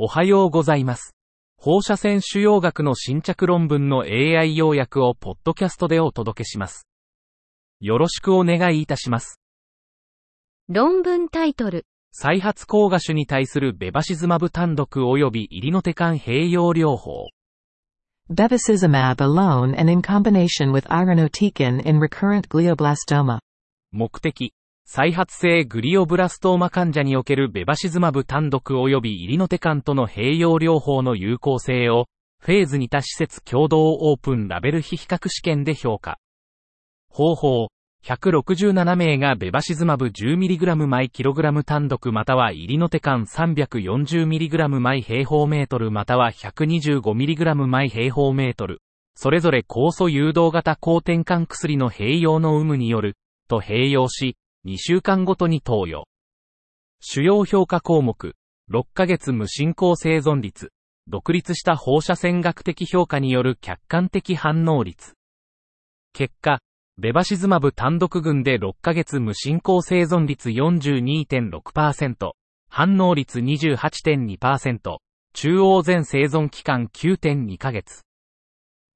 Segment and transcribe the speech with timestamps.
[0.00, 1.16] おはようございます。
[1.56, 6.86] 放射線腫瘍学の新着論文の AI 要約をポッドキャストでお届けします。
[7.80, 9.40] よろしくお願いいたします。
[10.68, 17.30] 論文タイトル、再発抗芽種に対するベバシズマブ単独及びイリノテカン併用療法。
[18.30, 23.40] Bevacizumab alone and in combination with irinotecan in recurrent glioblastoma.
[23.90, 24.52] 目的、
[24.90, 32.06] 再発性グリオブラストーマ患者におけるベバシズマブ単独及びイリノテカンとの併用療法の有効性を、
[32.40, 36.16] フェーズに多施設共同オープンラベル比比較試験で評価。
[37.10, 37.68] 方法、
[38.02, 48.80] 167名がベバシズマブ 10mg 毎 kg 単独またはイリノテカン 340mg 毎平方メートルまたは 125mg 毎平方メートル。
[49.14, 53.16] それぞれ酵素誘導型抗転換薬の併用の有無による、
[53.48, 56.08] と併用し、2週間ごとに投与。
[57.00, 58.34] 主要評価項目、
[58.70, 60.72] 6ヶ月無進行生存率、
[61.06, 65.14] 独立した放射線学的評価による客観的反応率。
[66.12, 66.60] 結果、
[66.98, 72.32] ベバシズマブ単独群で6ヶ月無進行生存率42.6%、
[72.68, 74.98] 反応率28.2%、
[75.32, 78.02] 中央全生存期間9.2ヶ月。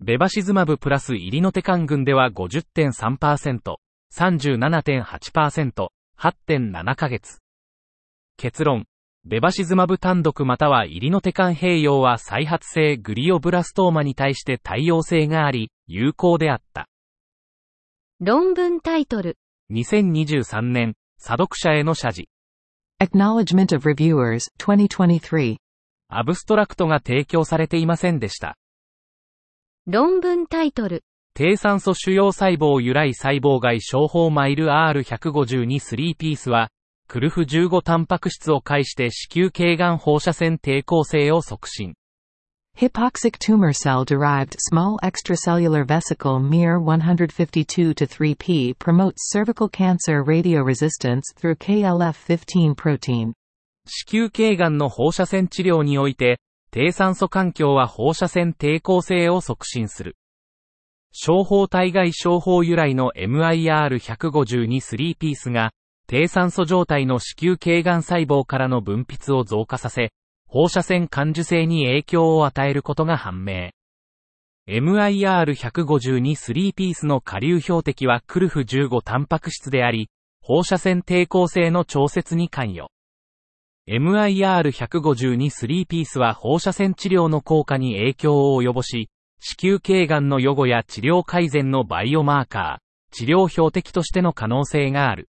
[0.00, 3.76] ベバシズマブプラスイリノテカン群では50.3%、
[4.14, 7.38] 37.8%、8.7ヶ月。
[8.36, 8.86] 結論。
[9.24, 16.88] ベバシズマブ単独またはイリノテカン併用は再発性グリオブラストーマに対して対応性があり、有効であった。
[18.18, 19.36] 論文タイトル、
[19.70, 22.28] 2023年、査読者への謝辞。
[23.00, 25.56] Acknowledgement of Reviewers, 2023.
[26.08, 28.56] アブストラクトが提供されていませんでした。
[29.86, 36.68] 論文タイトル、低酸素腫瘍細胞由来細胞外小胞マイル R152 3ピースは、
[37.08, 41.94] クルフ15タンパク質を介して子宮頸がん放射線抵抗性を促進。
[42.76, 51.56] Hypoxic tumor cell derived small extracellular vesicle MER 152 to 3P promotes cervical cancer radioresistance through
[51.56, 53.32] KLF15 protein.
[53.86, 56.38] 子宮頸がんの放射線治療において、
[56.70, 60.16] 低酸素環境は放射線抵抗性を促進する。
[61.12, 65.72] 小胞体外小胞由来の MIR152 3ピースが、
[66.06, 70.12] 低酸素状態の子宮頸がん細胞からの分泌を増加させ、
[70.46, 73.70] 放射線感受性に影響を与えることが判明。
[74.68, 80.10] MIR152 3ピースの下流標的はクルフ15タンパク質であり、
[80.42, 82.88] 放射線抵抗性の調節に関与。
[83.88, 89.10] MIR152 3ピースは放射線治療の効果に影響を及ぼし、
[89.40, 95.28] 子宮頸がんの予後や治療改善のバイオマーカー、治療標的としての可能性がある。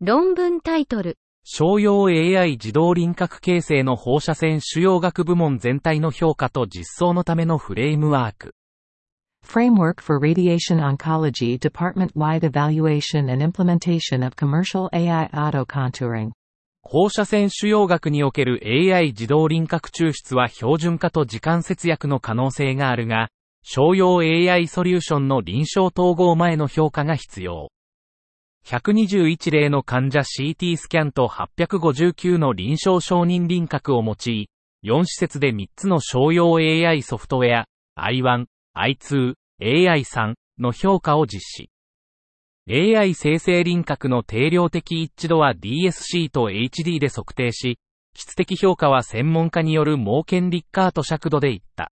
[0.00, 8.54] 論文タイトル、商用 AI 自動輪郭形成の放射線腫瘍学部門全体の評価と実装のためのフレームワーク。
[9.44, 16.30] Framework for Radiation Oncology Department-wide Evaluation and Implementation of Commercial AI Auto-Contouring.
[16.92, 23.28] 放射線腫瘍学における AI 自動輪郭抽出は標準化と時間節約の可能性があるが、
[23.62, 27.70] 商用 AI ソリューションの臨床統合前の評価が必要。
[28.66, 34.48] 121例の患者 CT スキャンと859の臨床承認輪郭を用い、
[34.84, 37.64] 4施設で3つの商用 AI ソフトウェア、
[37.98, 38.44] i1、
[38.76, 39.32] i2、
[39.62, 41.70] AI3 の評価を実施。
[42.70, 47.78] AI 生成輪郭の定量的一致度は DSC と HD で測定し、
[48.14, 51.90] 質的評価は専門家による盲検リッカート尺度でいった。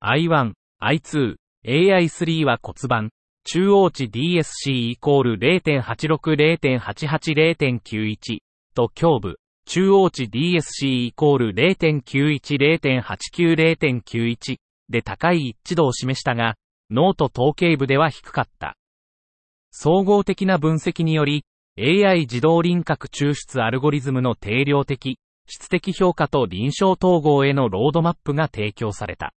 [0.00, 1.34] I1、I2、
[1.66, 3.10] AI3 は骨盤、
[3.44, 6.34] 中央値 DSC イコール0.86、
[6.78, 8.38] 0.88、0.91
[8.74, 12.38] と胸部、中央値 DSC イコール0.91、
[12.80, 14.56] 0.89、0.91
[14.88, 16.54] で高い一致度を示したが、
[16.90, 18.76] 脳と統計部では低かった。
[19.76, 21.44] 総合的な分析により、
[21.76, 25.18] AI 自動輪郭抽出アルゴリズムの定量的、
[25.48, 29.34] 質的評価と臨床統合へのロードマップが提供された。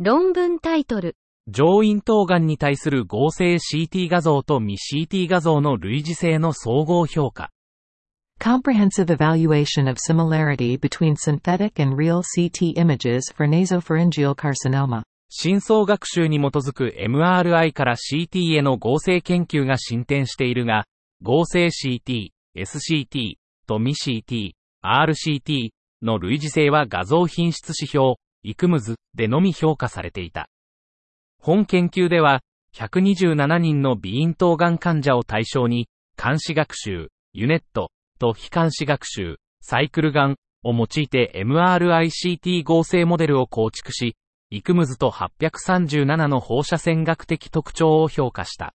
[0.00, 1.14] 論文タイトル、
[1.46, 7.52] 上咽頭がんに対する合成 CT 画像と未 CT 画像の類似性の総合評価。
[8.40, 15.04] Comprehensive evaluation of similarity between synthetic and real CT images for nasopharyngeal carcinoma.
[15.28, 20.84] 深層学習に基づく MRI から CT への合成研究が進展しているが、
[21.22, 23.34] 合成 CT、SCT
[23.66, 24.52] と未 CT、
[24.84, 25.70] RCT
[26.02, 30.48] の類似性は画像品質指標、イクムズでのみ評価されていた。
[31.40, 32.40] 本研究では、
[32.74, 35.88] 127人の鼻咽頭がん患者を対象に、
[36.22, 44.16] 監視学習、ユネットと非監視学習、サイクルガンを用いて MRICT 合成モデルを構築し、
[44.50, 48.74] イクムズと837の放射線学的特徴を評価した。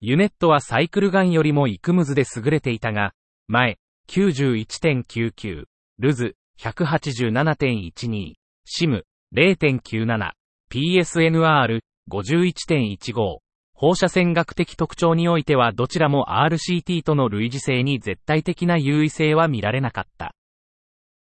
[0.00, 3.12] ユネットはサイクルガンよりもイクムズで優れていたが、
[3.46, 3.78] 前、
[4.08, 5.64] 91.99、
[5.98, 8.34] ルズ、187.12、
[8.64, 9.04] シム、
[9.34, 10.32] 0.97、
[10.70, 11.80] PSNR、
[12.10, 13.38] 51.15、
[13.74, 20.34] 放射線学的特徴においてはどちらも RCT との類似性に絶対的な優位性は見られなかった。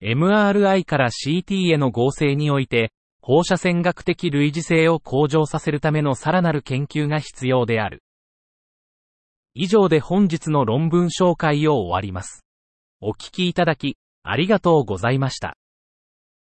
[0.03, 2.93] MRI から CT への合成において、
[3.24, 8.02] 放射線学的類似性を向上させるためのさらなる研究が必要である。
[9.54, 12.44] 以上で本日の論文紹介を終わります。
[13.00, 15.56] お聞きいただき、ありがとうございました。